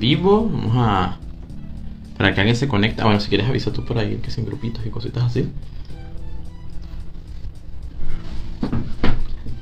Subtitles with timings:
[0.00, 0.48] vivo.
[0.50, 1.18] Vamos a.
[2.16, 3.02] Para que alguien se conecte.
[3.02, 5.48] Ah, bueno, si quieres avisa tú por ahí que sin grupitos y cositas así.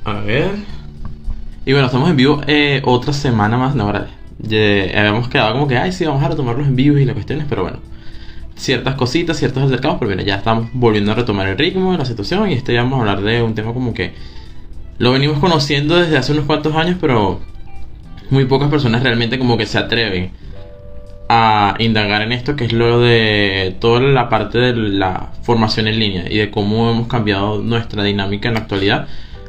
[0.03, 0.51] A ver.
[1.65, 3.75] Y bueno, estamos en vivo eh, otra semana más.
[3.75, 4.09] No, ahora.
[4.43, 7.63] habíamos quedado como que, ay, sí, vamos a retomarlos en vivo y las cuestiones, pero
[7.63, 7.79] bueno.
[8.55, 12.49] Ciertas cositas, ciertos acercados, pero bueno, ya estamos volviendo a retomar el ritmo la situación
[12.49, 14.13] y este ya vamos a hablar de un tema como que
[14.97, 17.39] lo venimos conociendo desde hace unos cuantos años, pero
[18.29, 20.31] muy pocas personas realmente como que se atreven
[21.29, 25.99] a indagar en esto, que es lo de toda la parte de la formación en
[25.99, 29.07] línea y de cómo hemos cambiado nuestra dinámica en la actualidad.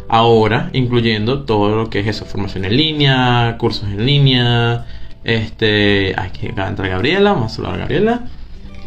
[0.09, 4.84] Ahora, incluyendo todo lo que es eso, formación en línea, cursos en línea,
[5.25, 8.20] este, aquí acaba de entrar Gabriela, vamos a saludar a Gabriela.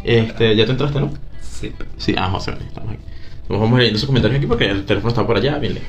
[0.04, 1.10] Este, ya te entraste, ¿no?
[1.40, 1.72] Sí.
[1.96, 3.02] Sí, ah, José, estamos aquí.
[3.48, 5.88] Vamos leyendo sus comentarios aquí porque el teléfono está por allá, bien lejos.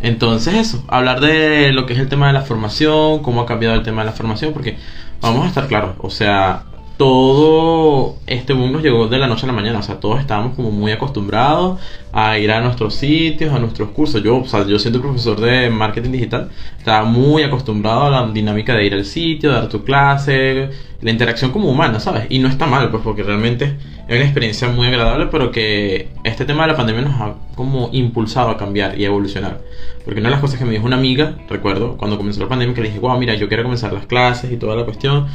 [0.00, 3.74] Entonces eso, hablar de lo que es el tema de la formación, cómo ha cambiado
[3.74, 4.76] el tema de la formación, porque
[5.20, 6.62] vamos a estar claros, o sea,
[6.98, 10.56] todo este boom nos llegó de la noche a la mañana, o sea, todos estábamos
[10.56, 11.78] como muy acostumbrados
[12.12, 14.20] a ir a nuestros sitios, a nuestros cursos.
[14.22, 18.74] Yo, o sea, yo siendo profesor de marketing digital, estaba muy acostumbrado a la dinámica
[18.74, 22.26] de ir al sitio, dar tu clase, la interacción como humana, ¿sabes?
[22.30, 23.76] Y no está mal, pues porque realmente
[24.08, 27.90] es una experiencia muy agradable, pero que este tema de la pandemia nos ha como
[27.92, 29.60] impulsado a cambiar y a evolucionar.
[30.04, 32.74] Porque una de las cosas que me dijo una amiga, recuerdo, cuando comenzó la pandemia,
[32.74, 35.26] que le dije, wow, mira, yo quiero comenzar las clases y toda la cuestión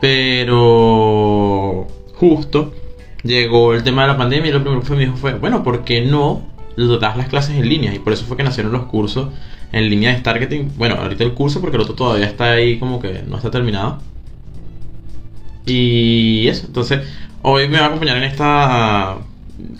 [0.00, 2.72] pero justo
[3.22, 5.84] llegó el tema de la pandemia y lo primero que me dijo fue, bueno, ¿por
[5.84, 6.42] qué no
[6.76, 7.94] das las clases en línea?
[7.94, 9.28] Y por eso fue que nacieron los cursos
[9.72, 10.72] en línea de targeting.
[10.76, 13.98] Bueno, ahorita el curso porque el otro todavía está ahí como que no está terminado.
[15.64, 17.00] Y eso, entonces
[17.48, 19.18] hoy me va a acompañar en esta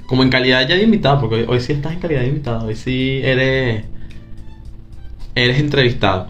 [0.07, 2.77] como en calidad ya de invitado, porque hoy, sí estás en calidad de invitado, hoy
[2.77, 3.85] sí eres
[5.35, 6.29] eres entrevistado.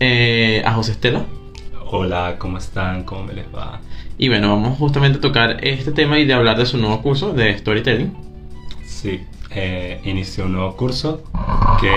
[0.00, 1.24] Eh, a José Estela.
[1.90, 3.02] Hola, ¿cómo están?
[3.02, 3.80] ¿Cómo me les va?
[4.16, 7.32] Y bueno, vamos justamente a tocar este tema y de hablar de su nuevo curso
[7.32, 8.16] de storytelling.
[8.84, 11.24] Sí, eh, inició un nuevo curso
[11.80, 11.90] que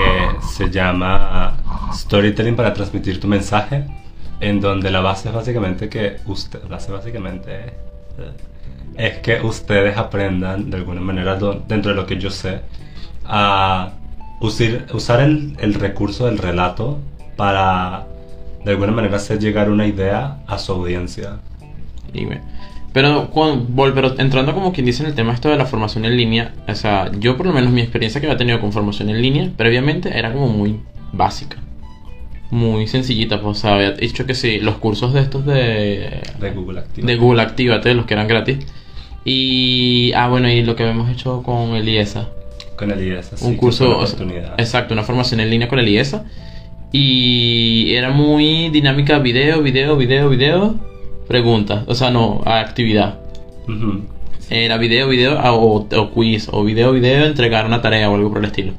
[0.44, 1.56] se llama
[1.94, 3.84] Storytelling para transmitir tu mensaje,
[4.40, 7.52] en donde la base es básicamente que usted, base básicamente
[8.18, 8.32] eh,
[8.96, 11.38] es que ustedes aprendan de alguna manera
[11.68, 12.60] dentro de lo que yo sé
[13.24, 13.92] a
[14.40, 16.98] usar, usar el, el recurso del relato
[17.36, 18.06] para
[18.64, 21.38] de alguna manera hacer llegar una idea a su audiencia.
[22.92, 23.30] pero,
[23.94, 26.74] pero entrando como quien dice en el tema esto de la formación en línea, o
[26.74, 30.16] sea, yo por lo menos mi experiencia que había tenido con formación en línea previamente
[30.16, 30.80] era como muy
[31.12, 31.56] básica.
[32.50, 36.20] Muy sencillita, pues, o sea, había dicho que sí, los cursos de estos de...
[36.38, 37.12] De Google Activate.
[37.12, 38.58] De Google Activate, los que eran gratis.
[39.24, 42.28] Y, ah, bueno, y lo que habíamos hecho con el IESA.
[42.76, 43.44] Con el IESA, sí.
[43.46, 44.02] Un curso,
[44.58, 46.24] exacto, una formación en línea con el IESA.
[46.90, 50.74] Y era muy dinámica, video, video, video, video,
[51.26, 51.84] preguntas.
[51.86, 53.18] O sea, no, actividad.
[54.50, 58.38] Era video, video, ah, o, quiz, o video, video, entregar una tarea o algo por
[58.38, 58.72] el estilo.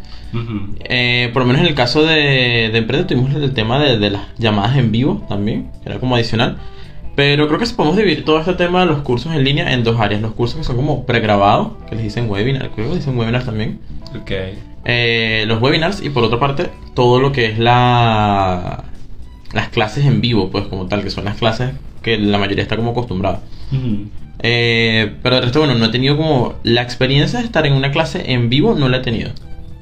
[0.86, 4.09] Eh, por lo menos en el caso de, de Emprende tuvimos el tema de, de,
[4.09, 6.58] las llamadas en vivo también, que era como adicional.
[7.16, 10.00] Pero creo que podemos dividir todo este tema de los cursos en línea en dos
[10.00, 10.22] áreas.
[10.22, 13.79] Los cursos que son como pregrabados, que les dicen webinar, creo que dicen webinars también.
[14.19, 14.31] Ok.
[14.85, 18.84] Eh, los webinars y por otra parte todo lo que es la
[19.53, 22.75] las clases en vivo, pues como tal, que son las clases que la mayoría está
[22.75, 23.41] como acostumbrada.
[24.40, 27.91] Eh, pero el resto, bueno, no he tenido como la experiencia de estar en una
[27.91, 29.31] clase en vivo, no la he tenido.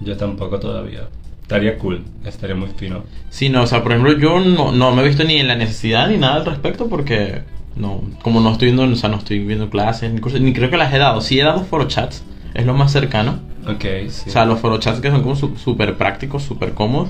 [0.01, 1.07] Yo tampoco todavía.
[1.51, 3.03] Estaría cool, estaría muy fino.
[3.29, 5.55] Sí, no, o sea, por ejemplo, yo no, no me he visto ni en la
[5.55, 7.41] necesidad ni nada al respecto porque
[7.75, 10.77] no, como no estoy viendo, o sea, no estoy viendo clases ni ni creo que
[10.77, 11.19] las he dado.
[11.19, 12.23] Sí he dado foro chats,
[12.53, 13.41] es lo más cercano.
[13.67, 14.29] Ok, sí.
[14.29, 17.09] O sea, los foro chats que son como súper prácticos, súper cómodos.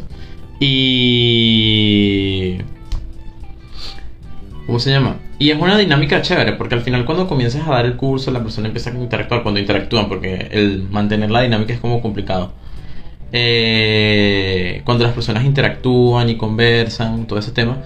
[0.59, 2.58] Y...
[4.66, 5.18] ¿Cómo se llama?
[5.38, 8.41] Y es una dinámica chévere, porque al final cuando comienzas a dar el curso, la
[8.41, 12.53] persona empieza a interactuar cuando interactúan, porque el mantener la dinámica es como complicado.
[13.33, 17.78] Eh, cuando las personas interactúan y conversan, todo ese tema,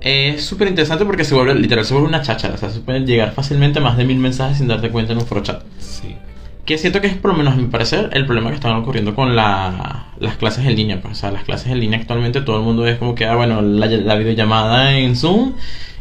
[0.00, 2.54] es súper interesante porque se vuelve, literal, se vuelve una cháchara.
[2.54, 5.18] O sea, se pueden llegar fácilmente a más de mil mensajes sin darte cuenta en
[5.18, 5.62] un foro chat.
[5.78, 6.16] Sí.
[6.64, 9.14] Que siento que es, por lo menos a mi parecer, el problema que están ocurriendo
[9.14, 11.00] con las clases en línea.
[11.02, 13.34] Pues, o sea, las clases en línea actualmente todo el mundo es como que, ah,
[13.34, 15.54] bueno, la, la videollamada en Zoom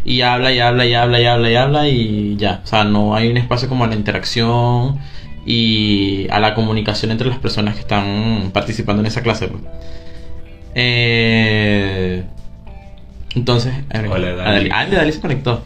[0.05, 2.61] y habla y habla y habla y habla y habla y ya.
[2.63, 4.99] O sea, no hay un espacio como la interacción
[5.45, 9.47] y a la comunicación entre las personas que están participando en esa clase.
[9.47, 9.63] Pues.
[10.75, 12.24] Eh,
[13.36, 14.69] entonces, Hola, Dali.
[14.74, 15.63] Ah, Dali se conectó.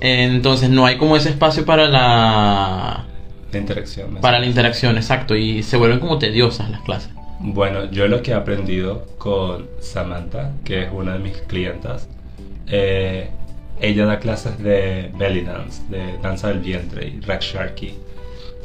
[0.00, 3.04] Entonces no hay como ese espacio para la...
[3.52, 4.16] La interacción.
[4.20, 5.34] Para la interacción, exacto.
[5.34, 7.10] Y se vuelven como tediosas las clases.
[7.40, 12.08] Bueno, yo lo que he aprendido con Samantha, que es una de mis clientas,
[12.66, 13.30] eh,
[13.80, 17.94] ella da clases de belly dance, de danza del vientre y Raksharki.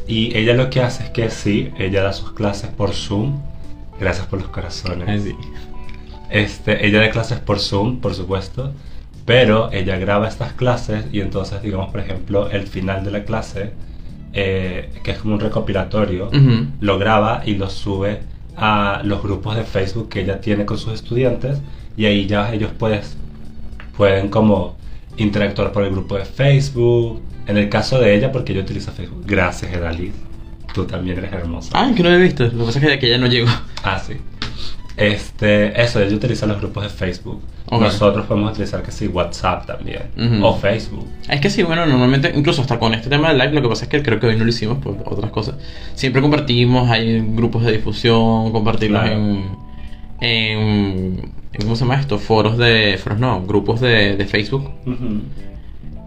[0.08, 3.40] Y ella lo que hace es que sí, ella da sus clases por Zoom.
[4.00, 5.24] Gracias por los corazones.
[6.30, 8.74] Este, ella da clases por Zoom, por supuesto,
[9.26, 13.72] pero ella graba estas clases y entonces, digamos, por ejemplo, el final de la clase,
[14.34, 16.30] eh, que es como un recopilatorio,
[16.82, 18.22] lo graba y lo sube
[18.58, 21.60] a los grupos de Facebook que ella tiene con sus estudiantes
[21.98, 23.16] y ahí ya ellos pues,
[23.96, 24.76] pueden como
[25.18, 27.22] interactuar por el grupo de Facebook.
[27.48, 29.24] En el caso de ella, porque ella utiliza Facebook.
[29.26, 30.12] Gracias, Edalid.
[30.74, 31.70] Tú también eres hermosa.
[31.74, 32.44] Ah, que no lo he visto.
[32.46, 33.48] Lo que pasa es que de ya no llego.
[33.84, 34.14] Ah, sí.
[34.96, 37.42] Este, eso, ella utiliza los grupos de Facebook.
[37.66, 37.82] Ok.
[37.82, 40.04] Nosotros podemos utilizar que sí, WhatsApp también.
[40.44, 41.08] O Facebook.
[41.28, 43.86] Es que sí, bueno, normalmente, incluso hasta con este tema del live, lo que pasa
[43.86, 45.56] es que creo que hoy no lo hicimos por otras cosas.
[45.96, 49.16] Siempre compartimos, hay grupos de difusión, compartirlos Claro.
[49.20, 49.46] en,
[50.22, 50.60] en,
[51.54, 52.18] en- ¿Cómo se llama esto?
[52.20, 52.98] Foros de.
[53.02, 54.70] Foros no, grupos de, de Facebook.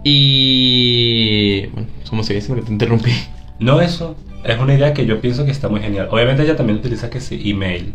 [0.08, 1.66] Y.
[1.72, 2.46] Bueno, ¿cómo se dice?
[2.46, 3.10] Porque te interrumpí.
[3.58, 4.14] No eso,
[4.44, 6.06] es una idea que yo pienso que está muy genial.
[6.12, 7.92] Obviamente ella también utiliza que sí, email.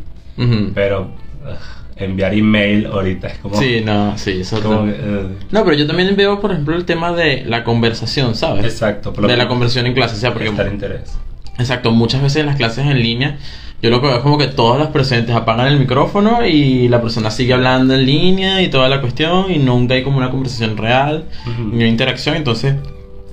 [0.74, 1.12] Pero
[1.46, 3.56] ugh, enviar email ahorita es como...
[3.56, 4.92] Sí, no, sí, eso como no.
[4.92, 5.32] que, ugh.
[5.52, 8.66] No, pero yo también veo, por ejemplo, el tema de la conversación, ¿sabes?
[8.66, 9.12] Exacto.
[9.12, 11.18] De la menos conversión en clase, o sea, porque prestar interés.
[11.60, 13.38] Exacto, muchas veces en las clases en línea,
[13.82, 17.02] yo lo que veo es como que todos los presentes apagan el micrófono y la
[17.02, 20.78] persona sigue hablando en línea y toda la cuestión y nunca hay como una conversación
[20.78, 21.26] real
[21.58, 22.76] ni una interacción, entonces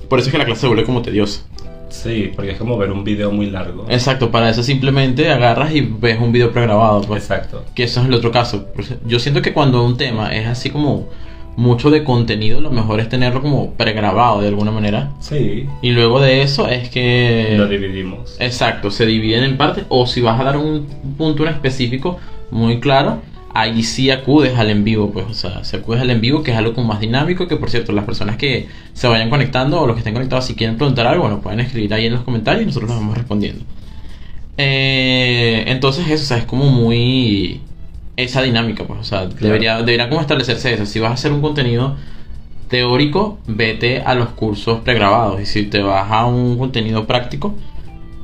[0.09, 1.41] por eso es que la clase se vuelve como tediosa.
[1.89, 3.85] Sí, porque es como ver un video muy largo.
[3.89, 7.23] Exacto, para eso simplemente agarras y ves un video pregrabado, pues.
[7.23, 7.65] Exacto.
[7.75, 8.67] Que eso es el otro caso.
[9.05, 11.09] Yo siento que cuando un tema es así como
[11.55, 15.11] mucho de contenido, lo mejor es tenerlo como pregrabado de alguna manera.
[15.19, 17.55] Sí, Y luego de eso es que...
[17.57, 18.37] lo dividimos.
[18.39, 20.87] Exacto, se dividen en partes o si vas a dar un
[21.17, 22.17] punto en específico
[22.51, 23.21] muy claro,
[23.53, 26.51] ahí sí acudes al en vivo, pues, o sea, se acudes al en vivo que
[26.51, 29.87] es algo como más dinámico, que por cierto, las personas que se vayan conectando o
[29.87, 32.63] los que estén conectados si quieren preguntar algo, bueno, pueden escribir ahí en los comentarios
[32.63, 33.65] y nosotros nos vamos respondiendo.
[34.57, 37.61] Eh, entonces eso, o sea, es como muy
[38.23, 41.41] esa dinámica, pues, o sea, debería, debería como establecerse eso, si vas a hacer un
[41.41, 41.95] contenido
[42.67, 47.55] teórico, vete a los cursos pregrabados y si te vas a un contenido práctico,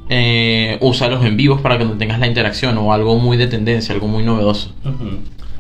[0.10, 3.94] eh, úsalos en vivos para que no tengas la interacción o algo muy de tendencia,
[3.94, 4.72] algo muy novedoso.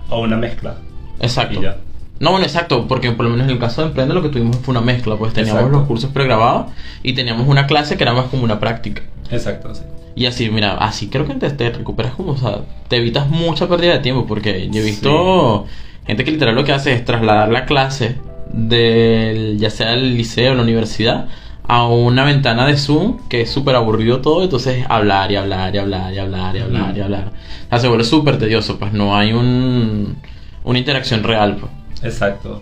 [0.10, 0.76] O una mezcla.
[1.20, 1.60] Exacto.
[1.60, 1.78] Y ya.
[2.20, 4.58] No, bueno, exacto, porque por lo menos en el caso de Emprende lo que tuvimos
[4.58, 5.80] fue una mezcla, pues teníamos Exacto.
[5.80, 6.72] los cursos pregrabados
[7.04, 9.02] y teníamos una clase que era más como una práctica.
[9.32, 9.82] Exacto, sí.
[10.16, 13.68] Y así, mira, así creo que te, te recuperas como, o sea, te evitas mucha
[13.68, 15.66] pérdida de tiempo, porque yo he visto
[16.08, 18.16] gente que literal lo que hace es trasladar la clase
[18.54, 21.28] del, ya sea el liceo o la universidad,
[21.68, 25.80] a una ventana de Zoom, que es súper aburrido todo, entonces hablar y hablar y
[25.80, 27.32] hablar y hablar y hablar y hablar.
[27.66, 30.16] O sea, se vuelve súper tedioso, pues no hay un,
[30.64, 31.72] una interacción real, pues.
[32.06, 32.62] Exacto.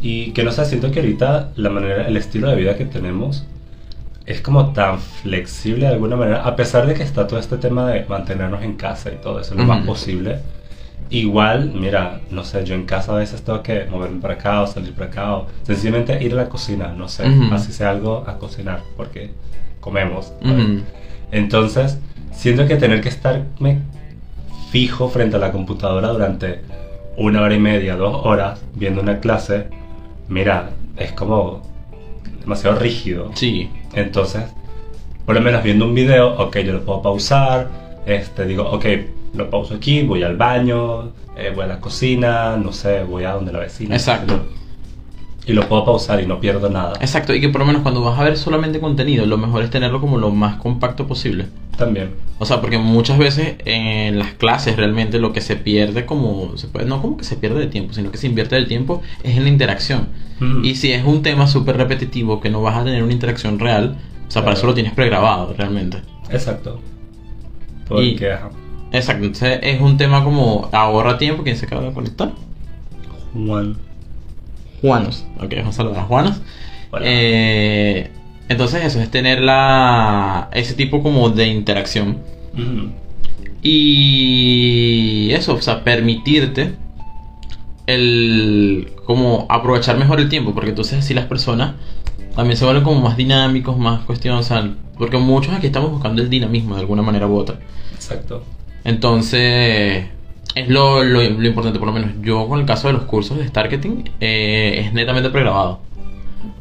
[0.00, 3.44] Y que no sé, siento que ahorita la manera, el estilo de vida que tenemos
[4.26, 7.88] es como tan flexible de alguna manera, a pesar de que está todo este tema
[7.90, 10.40] de mantenernos en casa y todo eso lo más posible.
[11.08, 14.66] Igual, mira, no sé, yo en casa a veces tengo que moverme para acá o
[14.66, 17.54] salir para acá o sencillamente ir a la cocina, no sé, Ujú.
[17.54, 19.30] así sea algo a cocinar, porque
[19.80, 20.32] comemos.
[21.30, 21.98] Entonces,
[22.32, 23.78] siento que tener que estarme
[24.70, 26.62] fijo frente a la computadora durante
[27.16, 29.68] una hora y media, dos horas, viendo una clase,
[30.28, 31.62] mira, es como
[32.40, 33.30] demasiado rígido.
[33.34, 34.44] Sí, Entonces,
[35.24, 37.68] por lo menos viendo un video, ok, yo lo puedo pausar,
[38.06, 38.84] este, digo, ok,
[39.34, 43.32] lo pauso aquí, voy al baño, eh, voy a la cocina, no sé, voy a
[43.32, 43.96] donde la vecina.
[43.96, 44.46] Exacto.
[45.46, 46.94] Y lo puedo pausar y no pierdo nada.
[47.00, 49.70] exacto, y que por lo menos cuando vas a ver solamente contenido, lo mejor es
[49.70, 51.46] tenerlo como lo más compacto posible.
[51.76, 52.10] También.
[52.38, 56.66] O sea, porque muchas veces en las clases realmente lo que se pierde como, se
[56.68, 59.36] puede, no como que se pierde de tiempo, sino que se invierte el tiempo es
[59.36, 60.08] en la interacción.
[60.62, 63.96] Y si es un tema súper repetitivo que no vas a tener una interacción real,
[64.28, 65.98] o sea, para eso lo tienes pregrabado realmente.
[66.30, 66.80] Exacto.
[67.88, 68.50] Porque, Y- ajá,
[68.92, 72.32] Exacto, entonces es un tema como ahorra tiempo, ¿quién se acaba de conectar?
[73.32, 73.76] Juan.
[74.80, 75.24] Juanos.
[75.38, 76.40] Ok, vamos a saludar a Juanos.
[77.02, 78.10] Eh,
[78.48, 82.18] entonces eso es tener la, ese tipo como de interacción.
[83.62, 86.74] Y eso, o sea, permitirte
[87.86, 91.74] el como aprovechar mejor el tiempo, porque entonces así las personas
[92.34, 96.22] también se vuelven como más dinámicos, más cuestiones, o sea, porque muchos aquí estamos buscando
[96.22, 97.58] el dinamismo de alguna manera u otra.
[97.94, 98.42] Exacto.
[98.84, 100.06] Entonces,
[100.56, 103.38] es lo, lo, lo importante, por lo menos yo con el caso de los cursos
[103.38, 105.80] de Starketing, eh, es netamente pregrabado.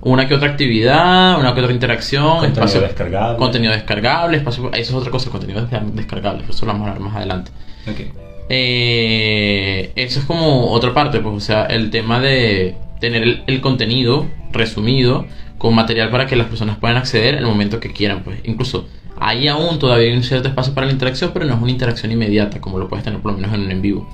[0.01, 3.37] Una que otra actividad, una que otra interacción, Contenido espacio- descargable.
[3.37, 7.03] contenido descargable, espacio, eso es otra cosa, contenido desca- descargable, eso lo vamos a hablar
[7.07, 7.51] más adelante.
[7.89, 8.01] Ok.
[8.49, 13.61] Eh, eso es como otra parte, pues, o sea, el tema de tener el, el
[13.61, 15.25] contenido resumido
[15.57, 18.21] con material para que las personas puedan acceder en el momento que quieran.
[18.23, 18.87] Pues incluso
[19.19, 22.11] ahí aún todavía hay un cierto espacio para la interacción, pero no es una interacción
[22.11, 24.07] inmediata como lo puedes tener por lo menos en un en vivo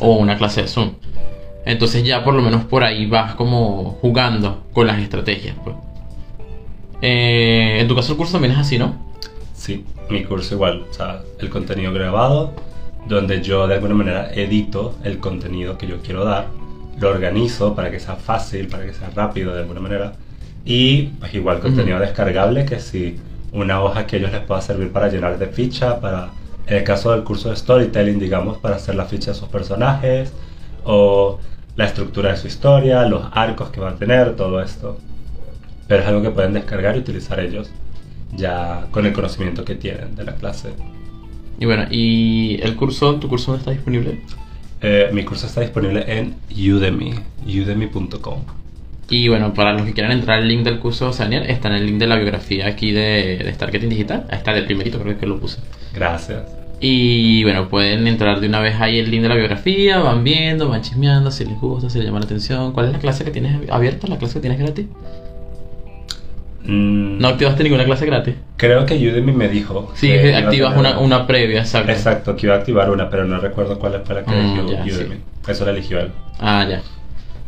[0.00, 0.92] o una clase de Zoom.
[1.66, 5.56] Entonces ya por lo menos por ahí vas como jugando con las estrategias.
[5.64, 5.76] Pues.
[7.02, 8.96] Eh, en tu caso el curso también es así, ¿no?
[9.54, 12.52] Sí, mi curso igual, o sea, el contenido grabado,
[13.08, 16.48] donde yo de alguna manera edito el contenido que yo quiero dar,
[16.98, 20.14] lo organizo para que sea fácil, para que sea rápido de alguna manera,
[20.64, 23.16] y pues igual contenido descargable que si
[23.54, 26.30] una hoja que a ellos les pueda servir para llenar de ficha, para,
[26.66, 30.32] en el caso del curso de storytelling, digamos, para hacer la ficha de sus personajes,
[30.84, 31.38] o
[31.76, 34.98] la estructura de su historia, los arcos que van a tener, todo esto.
[35.86, 37.70] Pero es algo que pueden descargar y utilizar ellos
[38.36, 40.70] ya con el conocimiento que tienen de la clase.
[41.58, 44.20] Y bueno, ¿y el curso, tu curso dónde está disponible?
[44.80, 47.14] Eh, mi curso está disponible en Udemy,
[47.46, 48.42] udemy.com.
[49.16, 51.86] Y bueno, para los que quieran entrar, el link del curso Daniel está en el
[51.86, 54.24] link de la biografía aquí de, de Starketing Digital.
[54.28, 55.58] Ahí está del primerito, creo que lo puse.
[55.94, 56.42] Gracias.
[56.80, 60.68] Y bueno, pueden entrar de una vez ahí el link de la biografía, van viendo,
[60.68, 62.72] van chismeando, si les gusta, si les llama la atención.
[62.72, 64.86] ¿Cuál es la clase que tienes abierta, la clase que tienes gratis?
[66.64, 68.34] Mm, ¿No activaste ninguna clase gratis?
[68.56, 69.92] Creo que Udemy me dijo.
[69.94, 71.92] Sí, que activas una, una previa, exacto.
[71.92, 74.84] Exacto, que iba a activar una, pero no recuerdo cuál fue la que Mm, eligió
[74.84, 75.16] ya, Udemy.
[75.46, 76.10] Eso la eligió él.
[76.40, 76.82] Ah, ya.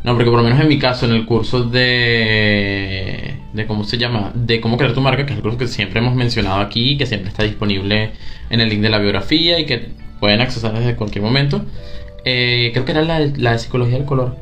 [0.06, 3.34] No, porque por lo menos en mi caso, en el curso de.
[3.52, 4.30] de ¿Cómo se llama?
[4.34, 7.06] De cómo crear tu marca, que es el curso que siempre hemos mencionado aquí, que
[7.06, 8.12] siempre está disponible
[8.50, 9.88] en el link de la biografía y que
[10.20, 11.62] pueden accesar desde cualquier momento.
[12.25, 14.36] Eh, creo que era la, la de psicología del color.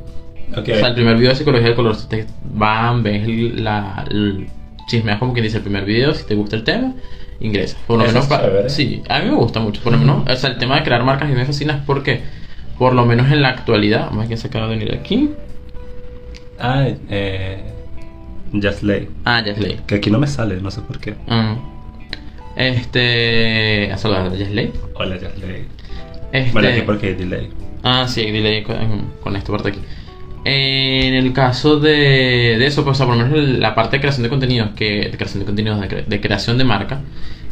[0.53, 0.69] Ok.
[0.73, 4.05] O sea, el primer video de psicología del color, si te van, ves la.
[4.11, 4.47] el-
[4.87, 6.93] chismeas como quien dice el primer video, si te gusta el tema,
[7.41, 7.79] ingresa.
[7.87, 8.69] Por lo Eso menos es pa- chévere.
[8.69, 9.81] Sí, a mí me gusta mucho.
[9.83, 12.21] Por lo menos, o sea, el tema de crear marcas mí me fascina porque,
[12.79, 15.31] por lo menos en la actualidad, vamos a ver quién se acaba de venir aquí.
[16.59, 17.63] Ah, eh.
[18.53, 19.09] Just Lay.
[19.25, 19.81] Ah, Yesley.
[19.87, 21.15] Que aquí no me sale, no sé por qué.
[21.29, 21.57] Ah.
[22.57, 23.93] Este.
[23.97, 24.73] Saludar a Yesley.
[24.95, 25.67] Hola, Just Lay.
[26.33, 26.53] Este.
[26.53, 27.51] Bueno, aquí porque hay delay.
[27.83, 28.77] Ah, sí, delay con,
[29.23, 29.81] con esta parte aquí.
[30.47, 34.29] En el caso de, de eso, pues, por lo menos la parte de creación de
[34.29, 37.01] contenidos, que, de creación de contenidos, de, cre- creación de marca,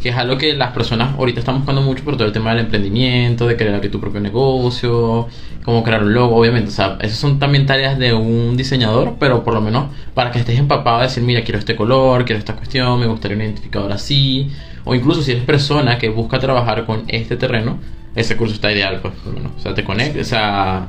[0.03, 2.67] que es algo que las personas ahorita están buscando mucho por todo el tema del
[2.67, 5.27] emprendimiento, de abrir tu propio negocio,
[5.65, 6.69] cómo crear un logo, obviamente.
[6.69, 10.41] O sea, esas son también tareas de un diseñador, pero por lo menos para que
[10.41, 13.93] estés empapado de decir, mira, quiero este color, quiero esta cuestión, me gustaría un identificador
[13.93, 14.51] así.
[14.85, 17.79] O incluso si eres persona que busca trabajar con este terreno,
[18.15, 19.53] ese curso está ideal, pues, por lo menos.
[19.57, 20.89] O sea, te conecta, o sea...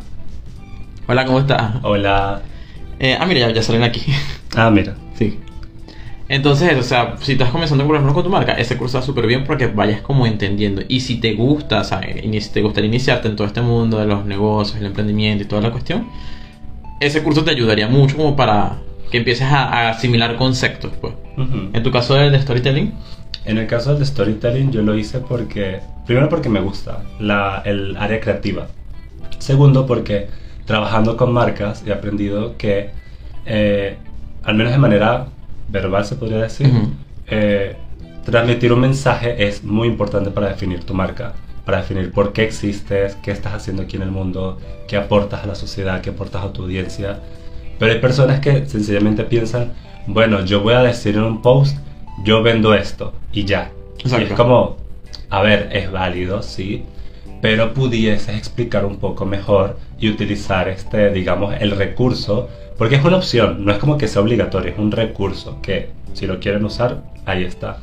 [1.08, 1.76] Hola, ¿cómo estás?
[1.84, 2.42] Hola.
[3.00, 4.02] Eh, ah, mira, ya, ya salen aquí.
[4.56, 4.96] Ah, mira.
[5.18, 5.40] sí.
[6.30, 9.28] Entonces, o sea, si estás comenzando por ejemplo con tu marca, ese curso está súper
[9.28, 10.82] bien porque vayas como entendiendo.
[10.88, 14.00] Y si te gusta, o sea, ini- si te gustaría iniciarte en todo este mundo
[14.00, 16.08] de los negocios, el emprendimiento y toda la cuestión,
[17.02, 18.78] ese curso te ayudaría mucho como para
[19.12, 21.14] que empieces a, a asimilar conceptos, pues.
[21.38, 21.70] Ujú.
[21.74, 22.94] En tu caso del de storytelling,
[23.46, 27.98] En el caso del storytelling yo lo hice porque, primero porque me gusta la, el
[27.98, 28.68] área creativa.
[29.40, 30.30] Segundo porque
[30.66, 32.92] trabajando con marcas he aprendido que,
[33.46, 33.98] eh,
[34.44, 35.28] al menos de manera
[35.70, 36.72] verbal se podría decir,
[37.28, 37.76] eh,
[38.26, 41.34] transmitir un mensaje es muy importante para definir tu marca,
[41.66, 45.48] para definir por qué existes, qué estás haciendo aquí en el mundo, qué aportas a
[45.48, 47.20] la sociedad, qué aportas a tu audiencia.
[47.80, 49.74] Pero hay personas que sencillamente piensan,
[50.08, 51.78] bueno, yo voy a decir en un post,
[52.24, 53.72] yo vendo esto y ya.
[54.04, 54.78] Y es como,
[55.30, 56.84] a ver, es válido, sí,
[57.44, 62.48] pero pudieses explicar un poco mejor y utilizar este, digamos, el recurso,
[62.78, 66.26] porque es una opción, no es como que sea obligatorio, es un recurso que si
[66.26, 67.80] lo quieren usar, ahí está.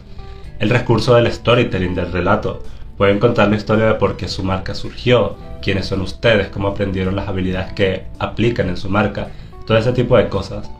[0.59, 2.63] El recurso del storytelling, del relato.
[2.97, 7.15] Pueden contar la historia de por qué su marca surgió, quiénes son ustedes, cómo aprendieron
[7.15, 9.29] las habilidades que aplican en su marca,
[9.67, 10.71] todo ese tipo de cosas.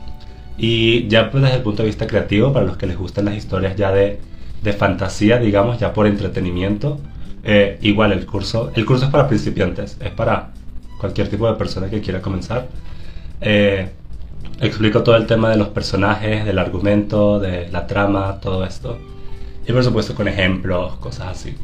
[0.57, 3.37] Y ya pues desde el punto de vista creativo, para los que les gustan las
[3.37, 4.21] historias ya de,
[4.63, 6.99] de fantasía, digamos, ya por entretenimiento,
[7.43, 10.51] eh, igual el curso, el curso es para principiantes, es para
[10.99, 12.69] cualquier tipo de persona que quiera comenzar.
[13.41, 13.89] Eh,
[14.61, 18.99] explico todo el tema de los personajes, del argumento, de la trama, todo esto.
[19.67, 21.55] Y por supuesto con ejemplos, cosas así.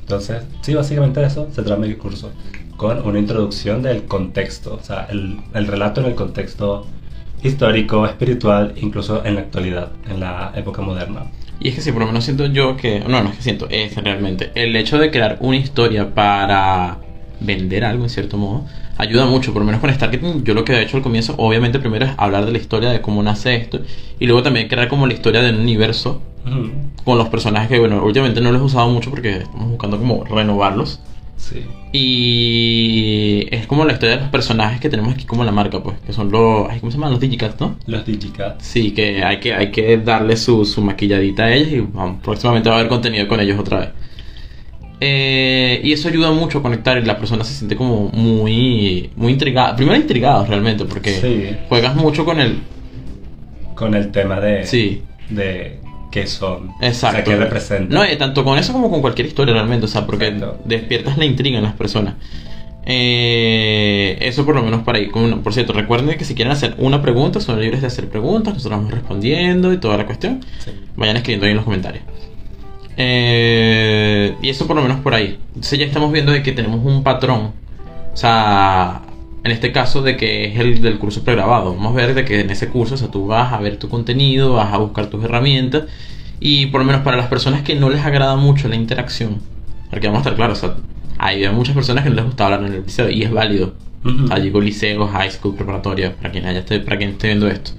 [0.00, 2.30] Entonces, sí, básicamente eso se trata mi curso,
[2.76, 6.86] con una introducción del contexto, o sea, el, el relato en el contexto
[7.42, 11.26] histórico, espiritual, incluso en la actualidad, en la época moderna.
[11.60, 13.00] Y es que sí, por lo menos siento yo que.
[13.00, 14.50] No, no es que siento, es realmente.
[14.54, 16.98] El hecho de crear una historia para
[17.40, 18.64] vender algo en cierto modo
[18.98, 19.52] ayuda mucho.
[19.52, 22.12] Por lo menos con Starketing, yo lo que he hecho al comienzo, obviamente, primero es
[22.16, 23.80] hablar de la historia de cómo nace esto.
[24.18, 26.22] Y luego también crear como la historia del universo
[27.04, 30.24] con los personajes que, bueno, últimamente no los he usado mucho porque estamos buscando como
[30.24, 31.00] renovarlos.
[31.36, 31.62] Sí.
[31.92, 35.96] Y es como la historia de los personajes que tenemos aquí como la marca, pues,
[36.04, 37.12] que son los, ay, ¿cómo se llaman?
[37.12, 37.76] Los Digicats, ¿no?
[37.86, 38.64] Los Digicats.
[38.64, 42.68] Sí, que hay que, hay que darle su, su maquilladita a ellos y vamos, próximamente
[42.68, 43.88] va a haber contenido con ellos otra vez.
[45.00, 49.32] Eh, y eso ayuda mucho a conectar y la persona se siente como muy, muy
[49.32, 49.76] intrigada.
[49.76, 51.56] Primero intrigado realmente, porque Sí.
[51.68, 52.60] juegas mucho con el...
[53.74, 54.64] Con el tema de.
[54.64, 55.02] Sí.
[55.28, 55.80] De
[56.20, 56.70] qué son.
[56.80, 57.20] Exacto.
[57.20, 57.88] O sea, qué representan.
[57.90, 60.58] No, eh, tanto con eso como con cualquier historia realmente, o sea, porque Exacto.
[60.64, 62.14] despiertas la intriga en las personas.
[62.88, 65.08] Eh, eso por lo menos para ahí.
[65.08, 68.54] Como- por cierto, recuerden que si quieren hacer una pregunta, son libres de hacer preguntas,
[68.54, 70.40] nosotros vamos respondiendo y toda la cuestión.
[70.64, 70.70] Sí.
[70.96, 72.04] Vayan escribiendo ahí en los comentarios.
[72.96, 75.38] Eh, y eso por lo menos por ahí.
[75.48, 77.52] Entonces ya estamos viendo de que tenemos un patrón.
[78.12, 79.02] O sea,
[79.46, 81.74] en este caso de que es el del curso pregrabado.
[81.74, 83.88] Vamos a ver de que en ese curso, o sea, tú vas a ver tu
[83.88, 85.84] contenido, vas a buscar tus herramientas.
[86.40, 89.38] Y por lo menos para las personas que no les agrada mucho la interacción.
[89.88, 90.76] Porque vamos a estar claros, o sea,
[91.18, 93.74] hay muchas personas que no les gusta hablar en el liceo y es válido.
[94.04, 94.24] Ujú.
[94.24, 97.70] O sea, digo liceo, high school, preparatoria, para quien, haya para quien esté viendo esto.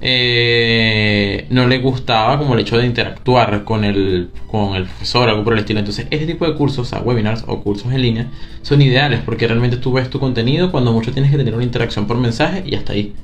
[0.00, 5.44] Eh, no le gustaba como el hecho de interactuar con el, con el profesor, algo
[5.44, 5.78] por el estilo.
[5.80, 8.30] Entonces, este tipo de cursos, o sea, webinars o cursos en línea,
[8.62, 12.06] son ideales porque realmente tú ves tu contenido cuando mucho tienes que tener una interacción
[12.06, 13.14] por mensaje y hasta ahí.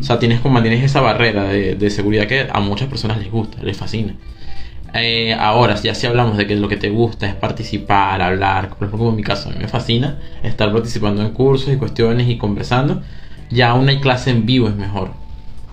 [0.00, 3.30] O sea, tienes como mantienes esa barrera de, de seguridad que a muchas personas les
[3.30, 4.16] gusta, les fascina.
[4.94, 8.78] Eh, ahora, ya si hablamos de que lo que te gusta es participar, hablar, por
[8.78, 12.28] ejemplo, como en mi caso, a mí me fascina estar participando en cursos y cuestiones
[12.28, 13.02] y conversando,
[13.50, 15.19] ya una clase en vivo es mejor.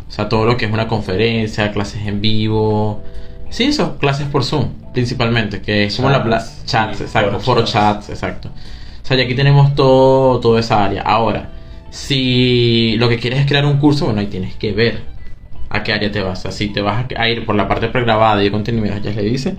[0.08, 3.04] O sea, todo lo que es una conferencia, clases en vivo.
[3.50, 6.24] Sí, eso, clases por Zoom, principalmente, que es como la
[6.66, 8.10] Chats, exacto, foro chats.
[8.10, 8.50] exacto.
[8.50, 11.02] O sea, ya aquí tenemos todo, toda esa área.
[11.02, 11.50] Ahora,
[11.90, 15.02] si lo que quieres es crear un curso, bueno, ahí tienes que ver
[15.70, 16.46] a qué área te vas.
[16.46, 19.22] O si te vas a- ir por la parte pregrabada y de contenido, ya le
[19.24, 19.56] dice.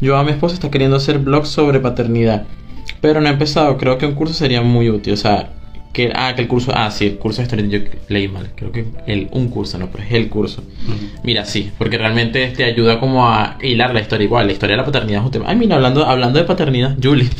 [0.00, 2.44] Yo a mi esposa está queriendo hacer blogs sobre paternidad,
[3.00, 3.76] pero no he empezado.
[3.78, 5.12] Creo que un curso sería muy útil.
[5.14, 5.50] O sea,
[5.92, 8.50] que, ah, que el curso, ah, sí, el curso de historia, yo leí mal.
[8.54, 10.62] Creo que el, un curso, no, pero es el curso.
[10.86, 11.20] Ujú.
[11.24, 14.46] Mira, sí, porque realmente te ayuda como a hilar la historia igual.
[14.46, 15.46] La historia de la paternidad es un tema.
[15.48, 17.28] Ay, mira, hablando, hablando de paternidad, Julie.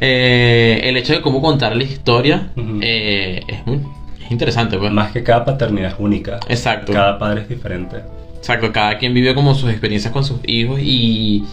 [0.00, 2.80] Eh, el hecho de cómo contar la historia Ujú.
[2.82, 3.80] eh, es muy
[4.22, 4.90] es interesante, pues.
[4.90, 6.40] Más que cada paternidad es única.
[6.48, 6.92] Exacto.
[6.92, 7.98] Cada padre es diferente.
[8.36, 11.44] Exacto, cada quien vive como sus experiencias con sus hijos y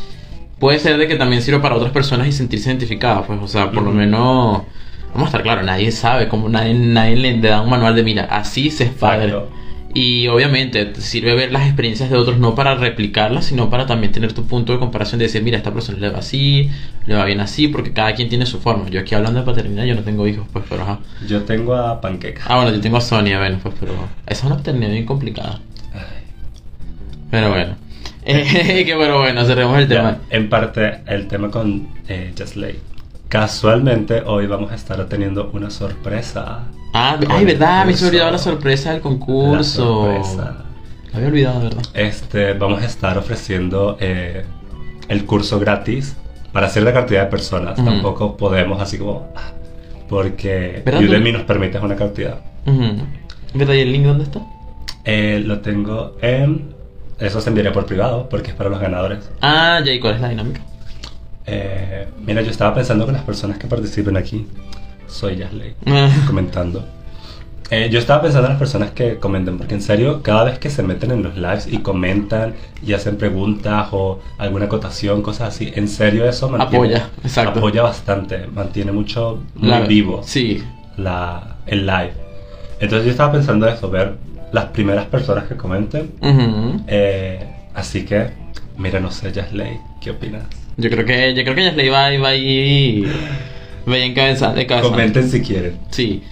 [0.60, 3.72] puede ser de que también sirva para otras personas y sentirse identificada, pues, o sea,
[3.72, 4.00] por lo Ujú.
[4.00, 4.62] menos,
[5.14, 8.26] vamos a estar claros, nadie sabe, como nadie, nadie le da un manual de, mira,
[8.26, 9.26] así se es padre.
[9.26, 9.62] Exacto.
[9.94, 14.14] Y obviamente te sirve ver las experiencias de otros no para replicarlas, sino para también
[14.14, 16.70] tener tu punto de comparación de decir, mira, esta persona le va así,
[17.06, 18.88] le va bien así, porque cada quien tiene su forma.
[18.90, 21.00] Yo aquí hablando de paternidad, yo no tengo hijos, pues, pero ajá.
[21.28, 22.44] Yo tengo a Panqueca.
[22.46, 23.94] Ah, bueno, yo tengo a Sonia, bueno, pues, pero
[24.28, 25.60] esa es una paternidad bien complicada.
[27.30, 27.76] Pero bueno.
[28.24, 30.20] Que bueno, bueno, cerremos el tema.
[30.30, 32.91] Ya, en parte, el tema con eh, Jasley.
[33.32, 36.66] Casualmente, hoy vamos a estar teniendo una sorpresa.
[36.94, 40.06] Ah, ay, verdad, me se olvidaba la sorpresa del concurso.
[40.12, 40.66] La sorpresa.
[41.12, 41.82] La había olvidado, verdad.
[41.94, 44.44] Este, vamos a estar ofreciendo eh,
[45.08, 46.18] el curso gratis
[46.52, 47.78] para cierta cantidad de personas.
[47.78, 49.32] Tampoco podemos así como...
[49.38, 49.54] ah,
[50.10, 50.84] Porque.
[50.86, 52.38] Udemy nos permite una cantidad.
[53.54, 53.74] ¿Verdad?
[53.76, 54.42] ¿Y el link dónde está?
[55.06, 56.76] Eh, lo tengo en...
[57.18, 59.32] Eso se enviaría por privado porque es para los ganadores.
[59.42, 60.60] Ah, ya, ¿y cuál es la dinámica?
[61.52, 64.48] Eh, mira, yo estaba pensando que las personas que participen aquí,
[65.08, 66.10] soy Yasley, Ah.
[66.28, 66.86] comentando.
[67.70, 70.70] Eh, yo estaba pensando en las personas que comenten, porque en serio, cada vez que
[70.70, 72.54] se meten en los lives y comentan
[72.86, 77.60] y hacen preguntas o alguna acotación, cosas así, en serio eso mantiene, Apoya, exacto.
[77.60, 80.62] apoya bastante, mantiene mucho, muy La- vivo Sí.
[80.98, 82.12] la, el live.
[82.82, 84.16] Entonces yo estaba pensando eso, ver
[84.52, 86.12] las primeras personas que comenten.
[86.20, 86.84] Ujú.
[86.88, 87.40] Eh,
[87.74, 88.32] así que,
[88.78, 90.44] mira, no sé, Yasley, ¿qué opinas?
[90.78, 93.04] Yo creo que, yo creo que Yasley va, va ahí.
[93.90, 94.60] Va ahí encabezando.
[94.60, 94.92] encabezando.
[94.92, 95.78] Comenten si quieren.
[95.90, 96.24] Sí,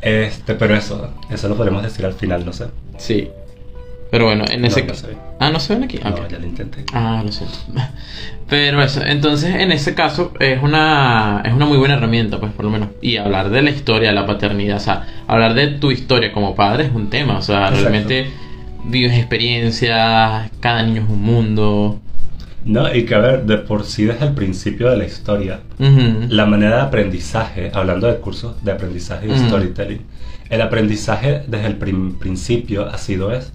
[0.00, 2.66] Este, pero eso, eso lo podemos decir al final, no sé.
[2.98, 3.28] sí.
[4.10, 5.06] Pero bueno, en ese no caso.
[5.38, 6.00] Ah, no se ven aquí.
[6.02, 6.82] No, ya lo intenté.
[6.94, 7.58] Ah, lo siento.
[8.48, 12.64] Pero eso, entonces en ese caso es una, es una muy buena herramienta, pues por
[12.64, 12.88] lo menos.
[13.02, 16.54] Y hablar de la historia, de la paternidad, o sea, hablar de tu historia como
[16.54, 17.80] padre es un tema, o sea, Exacto.
[17.82, 18.30] realmente
[18.84, 22.00] vives experiencias, cada niño es un mundo.
[22.64, 26.46] No, y que a ver, de por sí desde el principio de la historia, la
[26.46, 29.46] manera de aprendizaje, hablando de cursos de aprendizaje y de Ujú.
[29.46, 30.00] storytelling,
[30.50, 33.52] el aprendizaje desde el principio ha sido es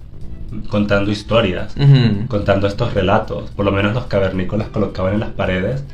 [0.68, 1.74] contando historias,
[2.28, 3.50] contando estos relatos.
[3.50, 5.84] Por lo menos los cavernícolas colocaban en las paredes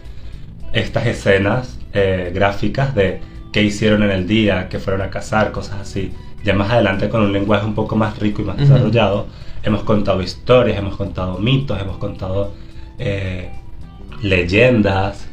[0.73, 3.21] estas escenas eh, gráficas de
[3.53, 6.13] qué hicieron en el día, qué fueron a cazar, cosas así.
[6.45, 9.27] Ya más adelante con un lenguaje un poco más rico y más desarrollado,
[9.63, 12.53] hemos contado historias, hemos contado mitos, hemos contado
[13.01, 13.49] eh,
[14.23, 15.27] leyendas.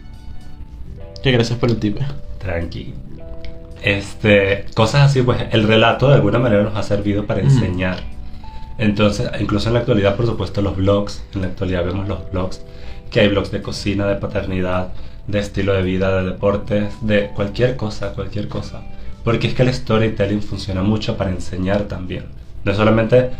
[1.21, 1.99] Que gracias por el tip.
[2.39, 2.93] Tranqui.
[3.83, 7.99] Este, cosas así, pues el relato de alguna manera nos ha servido para enseñar.
[8.77, 12.61] Entonces, incluso en la actualidad, por supuesto, los blogs, en la actualidad vemos los blogs,
[13.11, 14.93] que hay blogs de cocina, de paternidad,
[15.27, 18.81] de estilo de vida, de deportes, de cualquier cosa, cualquier cosa.
[19.23, 22.25] Porque es que el storytelling funciona mucho para enseñar también.
[22.63, 23.31] No solamente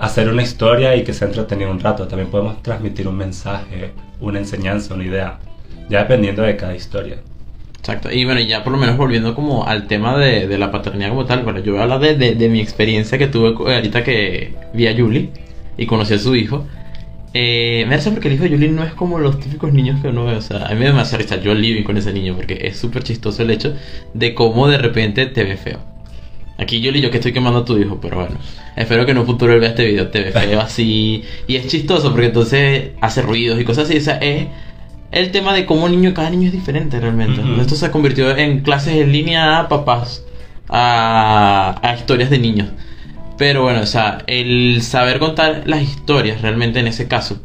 [0.00, 4.38] hacer una historia y que sea entretenido un rato, también podemos transmitir un mensaje, una
[4.38, 5.38] enseñanza, una idea,
[5.90, 7.18] ya dependiendo de cada historia.
[7.78, 8.10] Exacto.
[8.10, 11.44] Y bueno, ya por lo menos volviendo como al tema de, la paternidad como tal,
[11.44, 15.30] bueno, yo voy a hablar de, mi experiencia que tuve ahorita que vi a Julie
[15.76, 16.66] y conocí a su hijo.
[17.34, 20.08] Eh, me hace porque el hijo de Julie no es como los típicos niños que
[20.08, 22.58] uno ve, o sea, a mí me demasiada risa yo living con ese niño porque
[22.62, 23.76] es súper chistoso el hecho
[24.14, 25.89] de cómo de repente te ve feo.
[26.60, 28.36] Aquí Julie, yo que estoy quemando a tu hijo, pero bueno,
[28.76, 31.66] espero que en un futuro él vea este video, te ve feo así, y es
[31.68, 34.48] chistoso porque entonces hace ruidos y cosas así, o sea, es
[35.10, 37.40] el tema de cómo niño, cada niño es diferente realmente.
[37.60, 40.24] Esto se convirtió en clases en línea a papás,
[40.68, 42.68] a, a historias de niños.
[43.38, 47.40] Pero bueno, o sea, el saber contar las historias realmente en ese caso.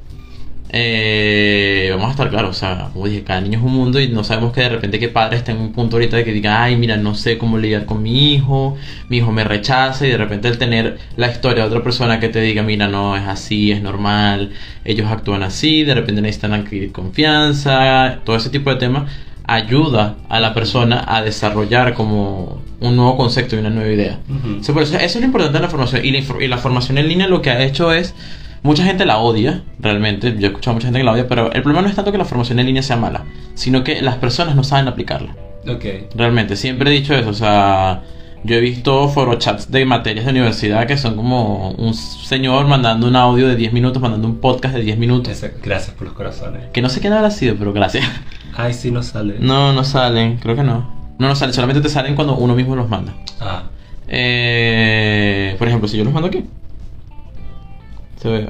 [0.78, 4.10] Eh, vamos a estar claros, o sea, como dije, cada niño es un mundo y
[4.10, 6.62] no sabemos que de repente que padre está en un punto ahorita de que diga,
[6.62, 8.76] ay, mira, no sé cómo lidiar con mi hijo,
[9.08, 12.28] mi hijo me rechaza y de repente el tener la historia de otra persona que
[12.28, 14.52] te diga, mira, no, es así, es normal,
[14.84, 19.10] ellos actúan así, de repente necesitan adquirir confianza, todo ese tipo de temas
[19.48, 24.20] ayuda a la persona a desarrollar como un nuevo concepto y una nueva idea.
[24.28, 24.60] Ujú.
[24.60, 26.04] O sea, por eso, eso es lo importante de la formación.
[26.04, 28.14] Y la, infor- y la formación en línea lo que ha hecho es.
[28.66, 30.34] Mucha gente la odia, realmente.
[30.40, 32.12] Yo he escuchado a mucha gente que la odia, pero el problema no es tanto
[32.12, 33.24] que la formación en línea sea mala,
[33.54, 35.36] sino que las personas no saben aplicarla.
[35.70, 35.86] Ok.
[36.16, 37.30] Realmente, siempre he dicho eso.
[37.30, 38.02] O sea,
[38.44, 43.16] yo he visto forochats de materias de universidad que son como un señor mandando un
[43.16, 45.40] audio de 10 minutos, mandando un podcast de 10 minutos.
[45.64, 46.64] Gracias por los corazones.
[46.74, 48.04] Que no sé quién habrá sido, pero gracias.
[48.58, 49.36] Ay, sí, no sale.
[49.40, 51.14] No, no salen, creo que no.
[51.20, 53.14] No, no salen, solamente te salen cuando uno mismo los manda.
[53.40, 53.66] Ah,
[54.08, 56.46] Eh, por ejemplo, si yo los mando aquí.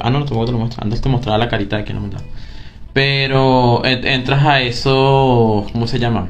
[0.02, 0.84] Ah, no, no, tampoco te lo muestro.
[0.84, 2.24] Antes te mostraba la carita de quien lo mandaba.
[2.94, 5.72] Pero en- entras a esos.
[5.72, 6.30] ¿Cómo se llama?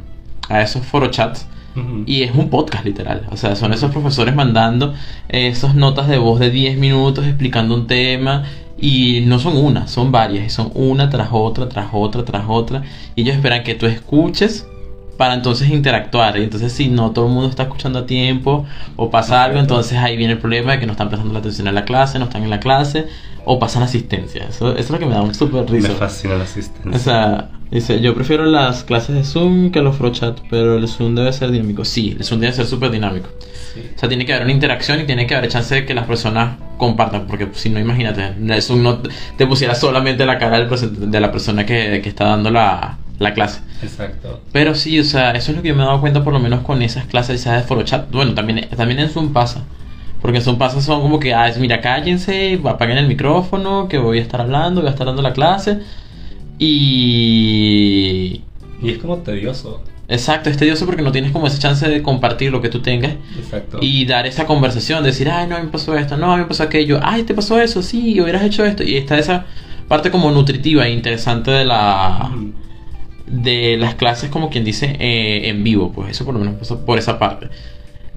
[0.50, 1.48] A esos forochats.
[1.76, 2.04] ujú.
[2.06, 3.28] Y es un podcast literal.
[3.32, 4.94] O sea, son esos profesores mandando
[5.30, 8.44] esas notas de voz de 10 minutos explicando un tema.
[8.78, 10.46] Y no son una, son varias.
[10.46, 12.84] Y son una tras otra, tras otra, tras otra.
[13.16, 14.68] Y ellos esperan que tú escuches
[15.17, 16.38] para entonces interactuar.
[16.38, 19.97] Y entonces si no todo el mundo está escuchando a tiempo o pasa algo, entonces
[19.97, 22.25] ahí viene el problema de que no están prestando la atención a la clase, no
[22.25, 23.08] están en la clase
[23.45, 24.45] o pasan asistencia.
[24.49, 25.93] Eso, eso es lo que me da un súper Me risa.
[25.93, 26.91] fascina la asistencia.
[26.91, 31.15] O sea, dice, yo prefiero las clases de Zoom que los Frochat, pero el Zoom
[31.15, 31.86] debe ser dinámico.
[31.86, 33.30] Sí, el Zoom debe ser súper dinámico.
[33.73, 33.82] Sí.
[33.95, 36.08] O sea, tiene que haber una interacción y tiene que haber chance de que las
[36.08, 38.97] personas compartan, porque si no, imagínate, el Zoom no
[39.38, 43.62] te pusiera solamente la cara de la persona que, que está dando la, la clase.
[43.82, 44.41] Exacto.
[44.51, 46.39] Pero sí, o sea, eso es lo que yo me he dado cuenta por lo
[46.39, 48.12] menos con esas clases esas de Forochat.
[48.12, 49.63] Bueno, también, también en Zoom pasa.
[50.21, 53.97] Porque en Zoom pasa son como que, ah, es, mira, cállense, apaguen el micrófono, que
[53.97, 55.80] voy a estar hablando, voy a estar dando la clase.
[56.58, 58.41] Y...
[58.82, 59.82] Y es como tedioso.
[60.08, 63.13] Exacto, es tedioso porque no tienes como esa chance de compartir lo que tú tengas
[63.39, 63.80] Exacto.
[63.82, 66.43] y dar esa conversación, decir, ay, no, a mí me pasó esto, no, a mí
[66.43, 68.84] me pasó aquello, ay, te pasó eso, sí, hubieras hecho esto.
[68.84, 69.45] Y está esa
[69.88, 72.32] parte como nutritiva e interesante de la.
[73.28, 76.98] De las clases, como quien dice, eh, en vivo, pues eso por lo menos por
[76.98, 77.50] esa parte.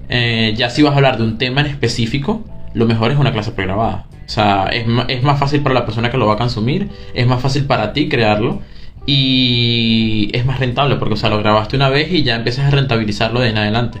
[0.09, 2.43] Eh, ya si vas a hablar de un tema en específico,
[2.73, 4.05] lo mejor es una clase pregrabada.
[4.25, 7.25] O sea, es, es más fácil para la persona que lo va a consumir, es
[7.27, 8.61] más fácil para ti crearlo
[9.05, 12.75] y es más rentable porque, o sea, lo grabaste una vez y ya empiezas a
[12.75, 13.99] rentabilizarlo de en adelante.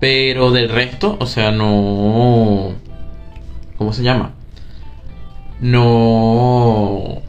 [0.00, 2.72] Pero del resto, o sea, no...
[3.76, 4.32] ¿Cómo se llama?
[5.60, 7.20] No...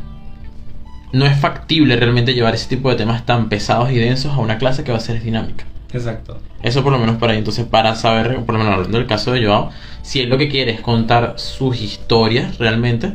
[1.11, 4.57] No es factible realmente llevar ese tipo de temas tan pesados y densos a una
[4.57, 5.65] clase que va a ser dinámica.
[5.91, 6.39] Exacto.
[6.61, 7.39] Eso por lo menos para ahí.
[7.39, 10.49] Entonces, para saber, por lo menos hablando del caso de Joao, si él lo que
[10.49, 13.13] quiere es contar sus historias realmente.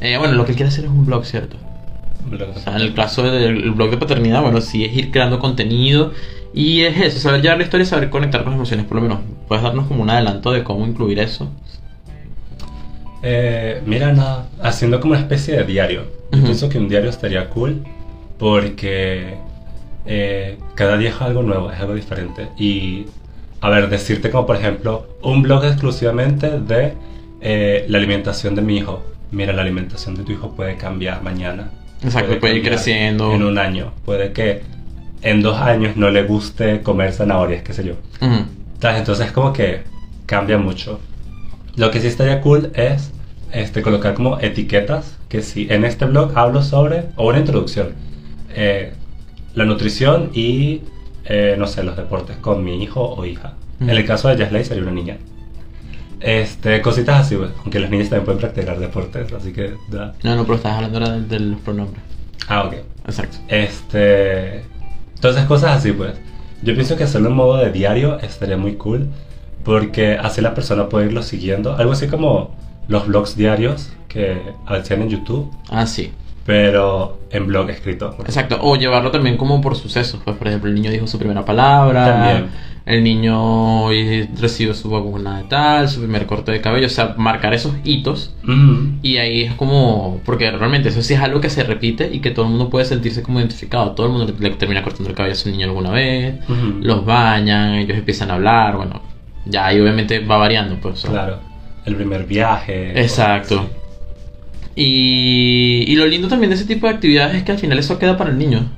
[0.00, 1.56] eh, bueno, lo que él quiere hacer es un blog, ¿cierto?
[2.32, 6.12] O sea, en el caso del blog de paternidad, bueno, sí es ir creando contenido.
[6.52, 8.86] Y es eso, saber llevar la historia y saber conectar con las emociones.
[8.86, 11.48] Por lo menos, puedes darnos como un adelanto de cómo incluir eso.
[13.22, 16.19] Eh, mira, nada, haciendo como una especie de diario.
[16.32, 16.46] Yo Ujú.
[16.46, 17.82] pienso que un diario estaría cool
[18.38, 19.34] porque
[20.06, 22.48] eh, cada día es algo nuevo, es algo diferente.
[22.56, 23.06] Y,
[23.60, 26.94] a ver, decirte como por ejemplo, un blog exclusivamente de
[27.40, 29.02] eh, la alimentación de mi hijo.
[29.30, 31.70] Mira, la alimentación de tu hijo puede cambiar mañana.
[32.02, 33.32] Exacto, puede ir cambiar creciendo.
[33.32, 33.92] En un año.
[34.04, 34.62] Puede que
[35.22, 37.94] en dos años no le guste comer zanahorias, qué sé yo.
[38.20, 38.44] Ujú.
[38.80, 38.98] ¿Sabes?
[38.98, 39.82] Entonces como que
[40.26, 41.00] cambia mucho.
[41.76, 43.12] Lo que sí estaría cool es
[43.52, 47.94] este, colocar como etiquetas, que si en este blog hablo sobre, o una introducción,
[48.54, 48.92] eh,
[49.54, 50.82] la nutrición y,
[51.24, 53.54] eh, no sé, los deportes con mi hijo o hija.
[53.76, 53.90] Ujú.
[53.90, 55.16] En el caso de Yasley sería una niña.
[56.20, 59.74] Este, cositas así, pues, aunque las niñas también pueden practicar deportes, así que...
[59.88, 60.14] da.
[60.22, 62.02] No, no, pero estás hablando ahora de, de los pronombres.
[62.48, 62.74] Ah, ok.
[63.06, 63.38] Exacto.
[63.48, 64.64] Este.
[65.14, 66.14] Entonces, cosas así, pues.
[66.62, 69.06] Yo pienso que hacerlo en modo de diario estaría muy cool.
[69.64, 71.76] Porque así la persona puede irlo siguiendo.
[71.76, 72.54] Algo así como
[72.88, 76.10] los vlogs diarios que hacían en YouTube, Ah, sí.
[76.44, 78.16] pero en blog escrito.
[78.20, 78.58] Exacto.
[78.60, 80.20] O llevarlo también como por sucesos.
[80.24, 82.04] Pues, por ejemplo, el niño dijo su primera palabra.
[82.06, 82.70] También.
[82.86, 83.88] El niño
[84.40, 86.86] recibió su vacuna de tal, su primer corte de cabello.
[86.86, 88.34] O sea, marcar esos hitos.
[89.02, 92.30] Y ahí es como, porque realmente eso sí es algo que se repite y que
[92.32, 93.92] todo el mundo puede sentirse como identificado.
[93.92, 96.34] Todo el mundo le, termina cortando el cabello a su niño alguna vez,
[96.80, 99.02] los bañan, ellos empiezan a hablar, bueno,
[99.44, 101.02] ya ahí obviamente va variando, pues.
[101.02, 101.38] Claro.
[101.84, 102.98] El primer viaje.
[103.00, 103.68] Exacto.
[104.76, 107.98] Y, y lo lindo también de ese tipo de actividades es que al final eso
[107.98, 108.70] queda para el niño.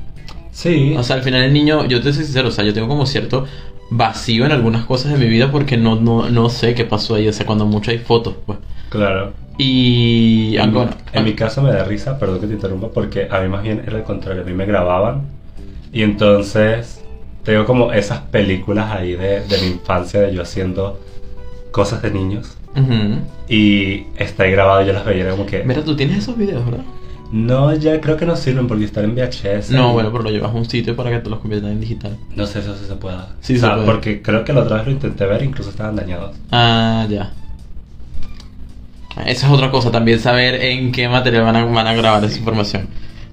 [0.52, 0.94] Sí.
[0.96, 3.06] O sea, al final el niño, yo te soy sincero, o sea, yo tengo como
[3.06, 3.46] cierto
[3.90, 7.28] vacío en algunas cosas de mi vida porque no, no, no sé qué pasó ahí,
[7.28, 8.58] o sea, cuando mucho hay fotos, pues.
[8.88, 9.32] claro.
[9.58, 10.54] Y...
[10.54, 13.40] En, aunque, bueno, en mi caso me da risa, perdón que te interrumpa, porque a
[13.40, 15.22] mí más bien era el contrario, a mí me grababan
[15.92, 17.02] y entonces
[17.44, 20.98] tengo como esas películas ahí de, de mi infancia, de yo haciendo
[21.70, 22.56] cosas de niños
[23.48, 25.62] y está ahí grabado y yo las veía como que...
[25.64, 26.84] Mira, tú tienes esos videos, ¿verdad?
[27.32, 29.70] No, ya creo que no sirven porque están en VHS.
[29.70, 32.18] No, bueno, pero lo llevas a un sitio para que te los conviertan en digital.
[32.36, 33.30] No sé si eso sí se pueda.
[33.40, 33.86] Sí o se sea, puede.
[33.86, 36.36] porque creo que la otra vez lo intenté ver, incluso estaban dañados.
[36.50, 37.32] Ah, ya.
[39.26, 42.38] Esa es otra cosa, también saber en qué material van a, van a grabar esa
[42.38, 42.88] información.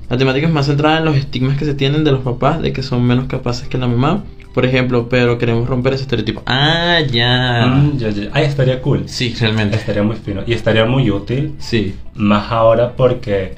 [0.10, 2.74] La temática es más centrada en los estigmas que se tienen de los papás de
[2.74, 4.24] que son menos capaces que la mamá.
[4.54, 6.42] Por ejemplo, pero queremos romper ese estereotipo.
[6.46, 7.68] Ah, ya.
[7.68, 8.30] Mm, ya, ya.
[8.34, 9.04] Ay, estaría cool.
[9.08, 9.76] Sí, realmente.
[9.76, 10.42] Estaría muy fino.
[10.46, 11.96] Y estaría muy útil Sí.
[12.16, 13.56] Más ahora porque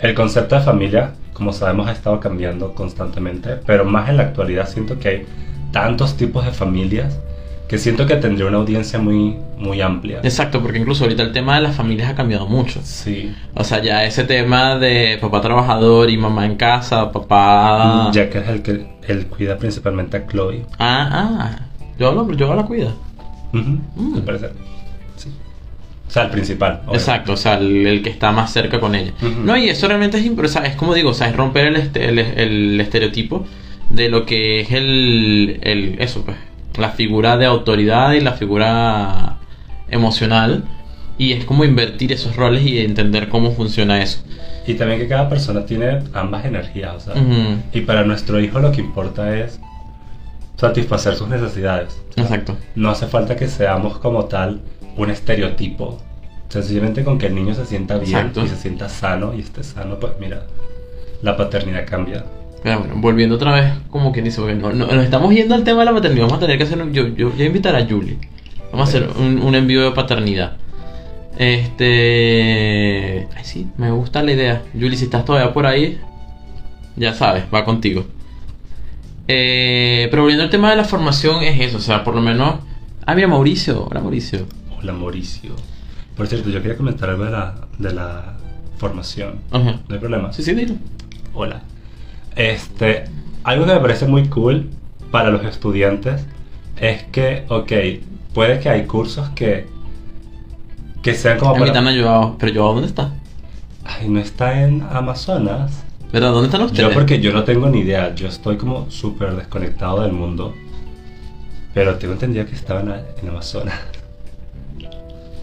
[0.00, 4.68] el concepto de familia, como sabemos, ha estado cambiando constantemente, pero más en la actualidad
[4.68, 5.26] siento que hay
[5.72, 7.18] tantos tipos de familias
[7.68, 10.20] que siento que tendría una audiencia muy, muy amplia.
[10.22, 12.80] Exacto, porque incluso ahorita el tema de las familias ha cambiado mucho.
[12.82, 13.34] Sí.
[13.54, 18.10] O sea, ya ese tema de papá trabajador y mamá en casa, papá...
[18.12, 20.64] Ya que es el que él cuida principalmente a Chloe.
[20.78, 21.58] Ah, ah.
[21.98, 22.94] Yo hablo, yo la cuida.
[23.52, 24.14] Ujú, Mm.
[24.16, 24.52] Al parecer.
[25.16, 25.28] Sí.
[26.06, 26.72] O sea, el principal.
[26.86, 26.96] obviamente.
[26.96, 29.12] Exacto, o sea, el, el que está más cerca con ella.
[29.44, 31.66] No, y eso realmente es, imp- o sea, es como digo, o sea, es romper
[31.66, 33.44] el, este- el, el estereotipo
[33.90, 36.36] de lo que es el, el, eso, pues,
[36.78, 39.38] la figura de autoridad y la figura
[39.88, 40.64] emocional.
[41.16, 44.20] Y es como invertir esos roles y entender cómo funciona eso.
[44.66, 47.14] Y también que cada persona tiene ambas energías, o sea.
[47.14, 47.56] Ujú.
[47.72, 49.58] Y para nuestro hijo lo que importa es
[50.56, 52.00] satisfacer sus necesidades.
[52.16, 52.56] Exacto.
[52.74, 54.60] No hace falta que seamos como tal
[54.96, 56.00] un estereotipo.
[56.48, 58.44] Sencillamente con que el niño se sienta bien Exacto.
[58.44, 60.46] y se sienta sano y esté sano, pues mira,
[61.22, 62.24] la paternidad cambia.
[62.62, 65.62] Pero bueno, volviendo otra vez, como quien dice, porque no, no- nos estamos yendo al
[65.64, 66.24] tema de la maternidad.
[66.26, 66.80] Vamos a tener que hacer.
[66.82, 68.18] un- Yo, yo voy a invitar a Julie.
[68.72, 70.56] Vamos a hacer un, un envío de paternidad.
[71.38, 73.28] Este.
[73.36, 74.62] Ay, sí, me gusta la idea.
[74.72, 75.98] Julie, si estás todavía por ahí,
[76.96, 78.04] ya sabes, va contigo.
[79.28, 82.56] Eh, pero volviendo al tema de la formación, es eso, o sea, por lo menos.
[83.06, 83.86] Ah, mira, Mauricio.
[83.90, 84.46] Hola, Mauricio.
[84.78, 85.52] Hola Mauricio.
[86.16, 88.36] Por cierto, yo quería comentar algo de la, de la
[88.78, 89.40] formación.
[89.50, 89.80] Ajá.
[89.88, 90.32] No hay problema.
[90.32, 90.74] Sí, sí, dilo.
[91.34, 91.62] Hola.
[92.38, 93.04] Este,
[93.42, 94.70] algo que me parece muy cool
[95.10, 96.24] para los estudiantes
[96.80, 97.72] es que, ok,
[98.32, 99.66] puede que hay cursos que,
[101.02, 101.72] que sean como A mí para...
[101.72, 102.36] también Joao.
[102.38, 103.12] Pero Joao, ¿dónde está?
[103.84, 105.82] Ay, no está en Amazonas.
[106.12, 106.30] ¿Verdad?
[106.30, 106.88] ¿Dónde están ustedes?
[106.88, 110.54] Yo porque yo no tengo ni idea, yo estoy como súper desconectado del mundo.
[111.74, 113.80] Pero tengo entendido que estaban en Amazonas.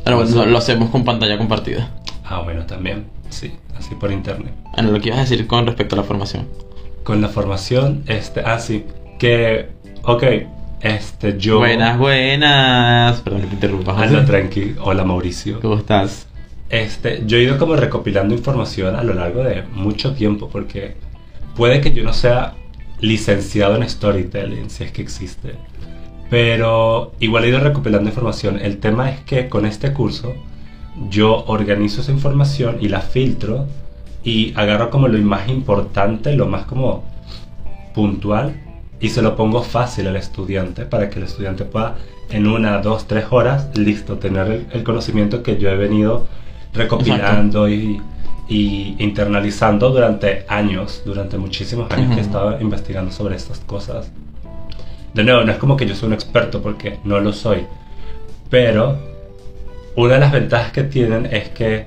[0.05, 1.91] Pero bueno, lo, lo hacemos con pantalla compartida.
[2.23, 4.53] Ah, bueno, también, sí, así por internet.
[4.77, 6.47] Ah, no, lo que ibas a decir con respecto a la formación.
[7.05, 8.83] Con la formación, este, ah, sí,
[9.19, 9.67] que,
[10.01, 10.23] ok,
[10.81, 11.59] este, yo...
[11.59, 13.21] Buenas, buenas.
[13.21, 14.01] Perdón que te interrumpa.
[14.01, 15.59] Anda tranqui, hola Mauricio.
[15.59, 16.25] ¿Cómo estás?
[16.67, 20.95] Este, yo he ido como recopilando información a lo largo de mucho tiempo porque
[21.55, 22.55] puede que yo no sea
[22.99, 25.53] licenciado en storytelling, si es que existe.
[26.31, 28.59] Pero igual he ido recopilando información.
[28.59, 30.33] El tema es que con este curso
[31.11, 33.67] yo organizo esa información y la filtro
[34.25, 37.03] y agarro como lo más importante, lo más como
[37.93, 38.59] puntual
[38.99, 41.95] y se lo pongo fácil al estudiante para que el estudiante pueda
[42.29, 46.27] en una, dos, tres horas, listo, tener el, el conocimiento que yo he venido
[46.73, 48.01] recopilando y,
[48.49, 54.11] y internalizando durante años, durante muchísimos años que he estado investigando sobre estas cosas.
[55.13, 57.65] De nuevo, no es como que yo soy un experto porque no lo soy,
[58.49, 58.97] pero
[59.95, 61.85] una de las ventajas que tienen es que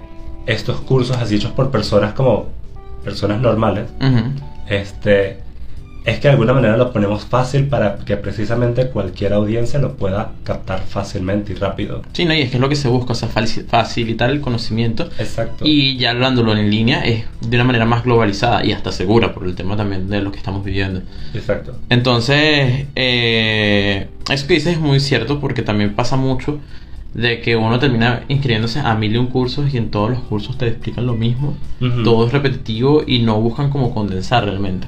[0.49, 2.49] estos cursos así hechos por personas como
[3.05, 3.85] personas normales,
[4.69, 5.39] este,
[6.05, 10.33] es que de alguna manera lo ponemos fácil para que precisamente cualquier audiencia lo pueda
[10.45, 12.03] captar fácilmente y rápido.
[12.13, 14.41] Sí, no, y es que es lo que se busca, o sea, faci- facilitar el
[14.41, 15.65] conocimiento Exacto.
[15.67, 19.45] y ya hablándolo en línea es de una manera más globalizada y hasta segura por
[19.45, 21.03] el tema también de lo que estamos viviendo.
[21.35, 21.77] Exacto.
[21.91, 26.59] Entonces, eh, eso que dices es muy cierto porque también pasa mucho
[27.15, 30.57] de que uno termina inscribiéndose a mil y un cursos y en todos los cursos
[30.59, 31.57] te explican lo mismo,
[32.05, 34.87] todo es repetitivo y no buscan como condensar realmente.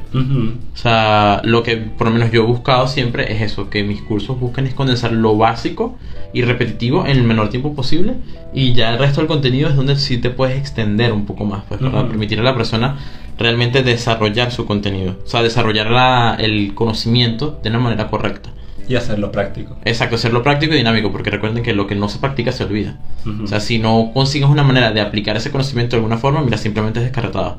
[0.74, 4.02] O sea, lo que por lo menos yo he buscado siempre es eso, que mis
[4.02, 5.96] cursos busquen es condensar lo básico
[6.32, 8.14] y repetitivo en el menor tiempo posible
[8.54, 11.62] y ya el resto del contenido es donde sí te puedes extender un poco más,
[11.68, 12.98] pues para permitir a la persona
[13.38, 18.50] realmente desarrollar su contenido, o sea, desarrollar la- el conocimiento de una manera correcta.
[18.90, 19.76] Y hacerlo práctico.
[19.84, 22.98] Exacto, hacerlo práctico y dinámico, porque recuerden que lo que no se practica se olvida.
[23.40, 26.58] O sea, si no consigues una manera de aplicar ese conocimiento de alguna forma, mira,
[26.58, 27.58] simplemente es descartada.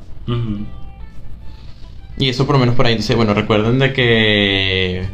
[2.17, 5.05] Y eso por lo menos por ahí dice, bueno, recuerden de que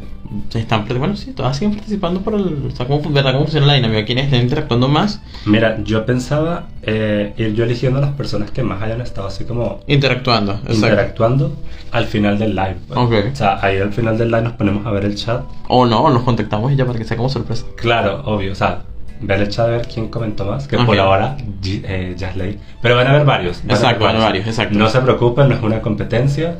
[0.53, 3.31] están, bueno, sí, todas siguen participando por el, o sea, cómo, ¿verdad?
[3.33, 7.99] cómo funciona la dinámica, quienes estén interactuando más, Mira, yo pensaba eh, ir yo eligiendo
[7.99, 10.53] a las personas que más hayan estado así como interactuando.
[10.53, 10.73] Exacto.
[10.75, 11.55] interactuando
[11.91, 12.75] al final del live.
[12.87, 12.99] pues.
[12.99, 13.13] Ok.
[13.31, 15.43] O sea, ahí al final del live nos ponemos a ver el chat.
[15.67, 17.65] O no, o nos contactamos y ya para que sea como sorpresa.
[17.75, 18.51] Claro, obvio.
[18.51, 18.81] O sea,
[19.21, 20.67] ver el chat a ver quién comentó más.
[20.67, 20.85] Que Ok.
[20.85, 22.59] por ahora, eh, Jasley.
[22.81, 23.61] Pero van a haber varios.
[23.63, 24.77] van a Exacto, haber van a varios, exacto.
[24.77, 26.59] No se preocupen, no es una competencia.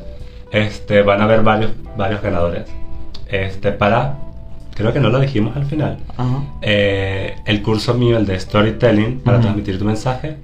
[0.50, 2.64] Este, van a haber varios, varios ganadores.
[3.28, 4.18] Este, para.
[4.74, 5.98] Creo que no lo dijimos al final.
[6.16, 6.44] Ajá.
[6.62, 10.36] Eh, el curso mío, el de storytelling, para transmitir tu mensaje,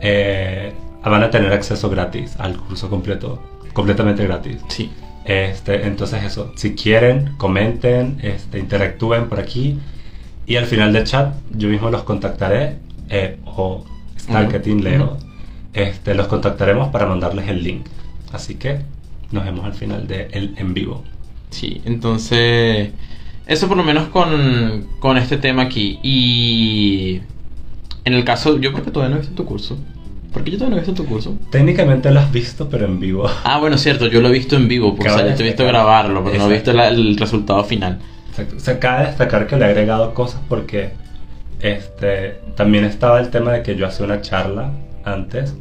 [0.00, 0.72] eh,
[1.04, 4.58] van a tener acceso gratis al curso completo, completamente gratis.
[4.68, 4.90] Sí.
[5.24, 9.78] Este, entonces eso, si quieren, comenten, este, interactúen por aquí
[10.46, 12.76] y al final del chat yo mismo los contactaré
[13.08, 13.84] eh, o
[14.18, 14.84] Starketing Ujú.
[14.84, 15.16] Leo, Ujú.
[15.74, 17.86] este, los contactaremos para mandarles el link.
[18.32, 18.78] Así que
[19.32, 21.02] nos vemos al final del en vivo.
[21.50, 22.90] Sí, entonces,
[23.46, 25.98] eso por lo menos con, con este tema aquí.
[26.02, 27.20] Y
[28.04, 29.76] en el caso, yo creo que todavía no he visto tu curso.
[30.32, 31.36] ¿Por qué yo todavía no he visto tu curso?
[31.50, 33.28] Técnicamente lo has visto, pero en vivo.
[33.44, 35.42] Ah, bueno, cierto, yo lo he visto en vivo, porque o sea, Cabe yo te
[35.42, 37.98] he visto grabarlo, pero no he visto la- el resultado final.
[38.30, 38.60] Exacto.
[38.60, 40.90] Se acaba de destacar que le he agregado cosas porque
[41.60, 44.70] este, también estaba el tema de que yo hacía una charla
[45.04, 45.54] antes,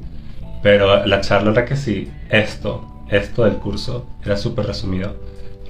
[0.61, 5.15] pero la charla era que sí, esto, esto del curso era súper resumido.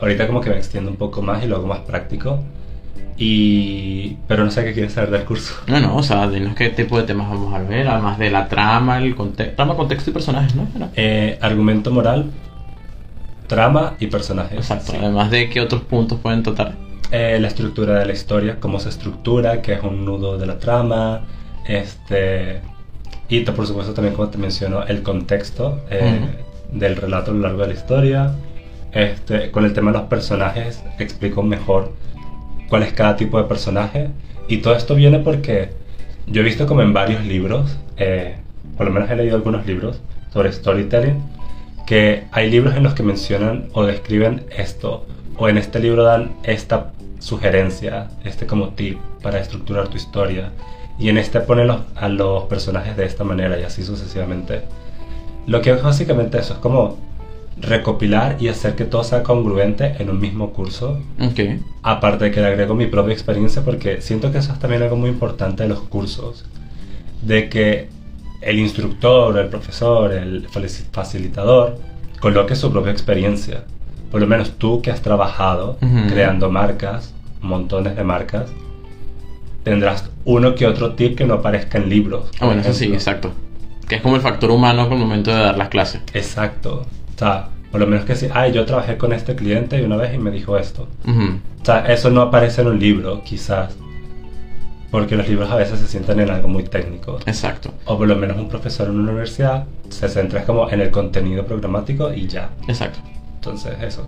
[0.02, 2.42] Ahorita como que me extiendo un poco más y lo hago más práctico.
[3.18, 4.18] Y...
[4.28, 5.54] Pero no sé qué quieres saber del curso.
[5.68, 8.48] No, no, o sea, dinos qué tipo de temas vamos a ver, además de la
[8.48, 10.68] trama, el contexto, trama, contexto y personajes, ¿no?
[10.96, 12.32] Eh, argumento moral,
[13.48, 14.58] trama y personajes.
[14.58, 14.98] Exacto, Sí.
[15.02, 16.76] además de qué otros puntos pueden tratar.
[17.12, 20.60] Eh, la estructura de la historia, cómo se estructura, qué es un nudo de la
[20.60, 21.22] trama,
[21.68, 22.62] este
[23.28, 26.20] y por supuesto también como te menciono el contexto eh,
[26.72, 28.32] del relato a lo largo de la historia.
[28.92, 31.94] Este, con el tema de los personajes explico mejor
[32.70, 34.10] cuál es cada tipo de personaje.
[34.48, 35.70] Y todo esto viene porque
[36.28, 38.36] yo he visto como en varios libros, eh,
[38.78, 40.00] por lo menos he leído algunos libros
[40.32, 41.22] sobre storytelling,
[41.86, 45.06] que hay libros en los que mencionan o describen esto,
[45.38, 50.52] o en este libro dan esta sugerencia, este como tip para estructurar tu historia,
[51.00, 54.62] y en este ponen a los personajes de esta manera y así sucesivamente.
[55.48, 56.98] Lo que es básicamente eso, es como
[57.62, 61.40] recopilar y hacer que todo sea congruente en un mismo curso, Ok.
[61.84, 64.96] aparte de que le agrego mi propia experiencia porque siento que eso es también algo
[64.96, 66.46] muy importante de los cursos,
[67.22, 67.90] de que
[68.42, 70.48] el instructor, el profesor, el
[70.92, 71.78] facilitador
[72.22, 73.64] coloque su propia experiencia.
[74.12, 78.50] Por lo menos tú que has trabajado creando marcas, montones de marcas,
[79.64, 82.30] tendrás uno que otro tip que no aparezca en libros.
[82.40, 83.32] Ah, bueno, eso sí, exacto.
[83.88, 86.02] Que es como el factor humano el momento de dar las clases.
[86.14, 86.86] Exacto.
[87.20, 89.98] O sea, por lo menos que sí, ay, yo trabajé con este cliente y una
[89.98, 90.88] vez y me dijo esto.
[91.06, 91.40] Ujú.
[91.62, 93.76] O sea, eso no aparece en un libro, quizás.
[94.90, 97.20] Porque los libros a veces se sientan en algo muy técnico.
[97.26, 100.92] Exacto, O por lo menos un profesor en una universidad se centra como en el
[100.92, 102.52] contenido programático y ya.
[102.70, 103.00] exacto.
[103.36, 104.08] Entonces, eso.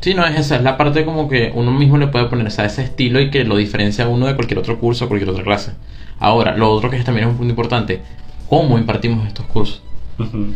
[0.00, 2.82] Sí, no, es esa, es la parte como que uno mismo le puede poner ese
[2.82, 5.72] estilo y que lo diferencia a uno de cualquier otro curso o cualquier otra clase.
[6.20, 8.00] Ahora, lo otro que es también es un punto importante,
[8.48, 9.82] ¿cómo impartimos estos cursos?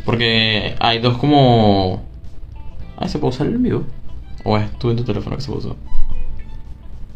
[0.05, 2.03] Porque hay dos como...
[2.97, 3.85] Ah, ¿se puede usar el vivo?
[4.45, 5.77] ¿O es tú en tu teléfono que se puede usar?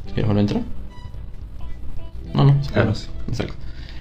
[0.07, 0.63] ¿Quieres volver a entrar?
[2.35, 3.09] No, no, se Ah, sí.
[3.29, 3.55] Exacto.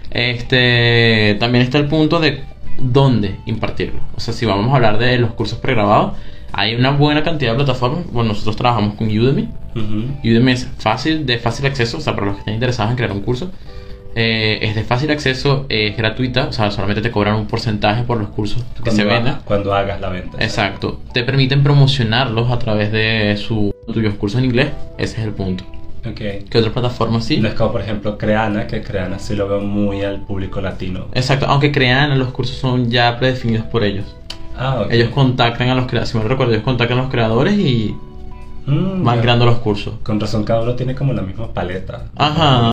[0.10, 2.44] Este, también está el punto de
[2.80, 4.02] dónde impartirlo.
[4.16, 6.14] O sea, si vamos a hablar de los cursos pregrabados,
[6.52, 8.12] hay una buena cantidad de plataformas.
[8.12, 9.50] Bueno, nosotros trabajamos con Udemy.
[10.24, 13.12] Udemy es fácil, de fácil acceso, o sea, para los que estén interesados en crear
[13.12, 13.52] un curso.
[14.16, 18.18] Eh, es de fácil acceso, es gratuita, o sea, solamente te cobran un porcentaje por
[18.18, 19.42] los cursos que Cuando se vendan.
[19.46, 20.38] Cuando hagas la venta.
[20.44, 21.00] Exacto.
[21.14, 24.70] Te permiten promocionarlos a través de sus tuyos cursos en inglés.
[24.98, 25.64] Ese es el punto.
[26.06, 26.20] Ok.
[26.50, 27.38] ¿Qué otra plataforma sí?
[27.38, 31.08] No es como, por ejemplo, Creana, que Creana sí lo veo muy al público latino.
[31.14, 34.06] Exacto, aunque crean, los cursos son ya predefinidos por ellos.
[34.58, 34.92] Ah, ok.
[34.92, 37.96] Ellos contactan a los creadores, si me recuerdo, ellos contactan a los creadores y
[38.66, 39.96] Mm, van creando los cursos.
[40.04, 42.06] Con razón, cada uno tiene como la misma paleta.
[42.16, 42.70] Ajá.